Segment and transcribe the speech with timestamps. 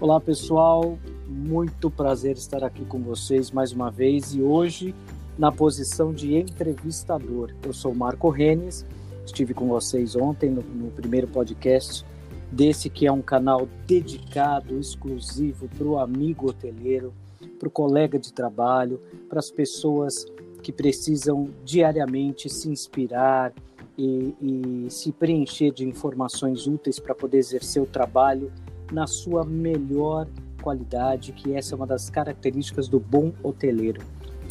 [0.00, 0.96] Olá pessoal,
[1.26, 4.94] muito prazer estar aqui com vocês mais uma vez e hoje
[5.36, 7.52] na posição de entrevistador.
[7.64, 8.86] Eu sou Marco Renes,
[9.26, 12.06] estive com vocês ontem no, no primeiro podcast
[12.52, 17.12] desse que é um canal dedicado, exclusivo para o amigo hoteleiro,
[17.58, 20.24] para o colega de trabalho, para as pessoas
[20.62, 23.52] que precisam diariamente se inspirar
[23.98, 28.52] e, e se preencher de informações úteis para poder exercer o trabalho
[28.92, 30.26] na sua melhor
[30.62, 34.02] qualidade, que essa é uma das características do bom hoteleiro.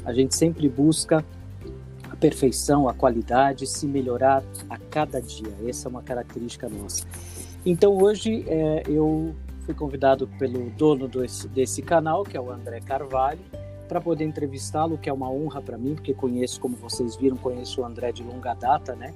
[0.05, 1.23] A gente sempre busca
[2.09, 5.53] a perfeição, a qualidade, se melhorar a cada dia.
[5.67, 7.05] Essa é uma característica nossa.
[7.65, 12.79] Então hoje é, eu fui convidado pelo dono desse, desse canal, que é o André
[12.79, 13.41] Carvalho,
[13.87, 17.81] para poder entrevistá-lo, que é uma honra para mim, porque conheço, como vocês viram, conheço
[17.81, 19.13] o André de longa data, né?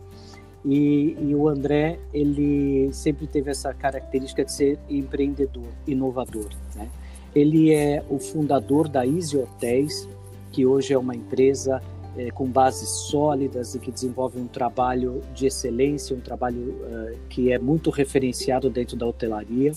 [0.63, 6.49] E, e, o André, ele sempre teve essa característica de ser empreendedor, inovador.
[6.75, 6.87] Né?
[7.33, 10.07] Ele é o fundador da Easy Hotéis,
[10.51, 11.81] que hoje é uma empresa
[12.15, 17.51] é, com bases sólidas e que desenvolve um trabalho de excelência, um trabalho uh, que
[17.51, 19.71] é muito referenciado dentro da hotelaria.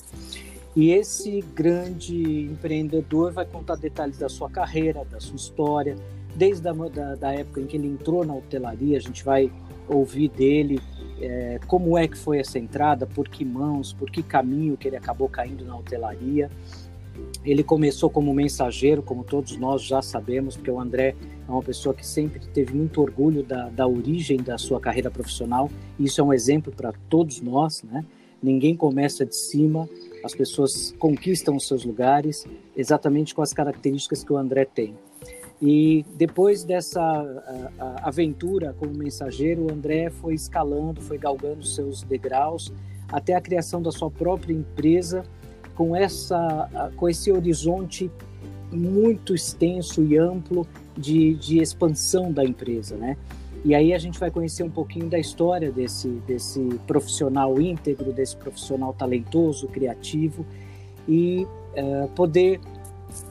[0.75, 5.97] E esse grande empreendedor vai contar detalhes da sua carreira, da sua história,
[6.35, 9.53] desde a da, da época em que ele entrou na hotelaria, a gente vai
[9.89, 10.81] ouvir dele
[11.21, 14.97] é, como é que foi essa entrada, por que mãos, por que caminho que ele
[14.97, 16.51] acabou caindo na hotelaria.
[17.45, 21.15] Ele começou como mensageiro, como todos nós já sabemos, porque o André
[21.47, 25.71] é uma pessoa que sempre teve muito orgulho da, da origem da sua carreira profissional.
[25.99, 28.05] Isso é um exemplo para todos nós, né?
[28.43, 29.89] Ninguém começa de cima,
[30.23, 32.45] as pessoas conquistam os seus lugares
[32.77, 34.95] exatamente com as características que o André tem.
[35.63, 42.03] E depois dessa a, a aventura como mensageiro, o André foi escalando, foi galgando seus
[42.03, 42.73] degraus
[43.09, 45.25] até a criação da sua própria empresa
[45.75, 48.11] com essa com esse horizonte
[48.73, 53.17] muito extenso e amplo de, de expansão da empresa, né?
[53.65, 58.37] E aí a gente vai conhecer um pouquinho da história desse, desse profissional íntegro, desse
[58.37, 60.45] profissional talentoso, criativo
[61.09, 62.61] e uh, poder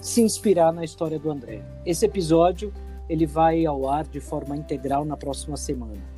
[0.02, 1.62] se inspirar na história do André.
[1.86, 2.74] Esse episódio
[3.10, 6.13] ele vai ao ar de forma integral na próxima semana.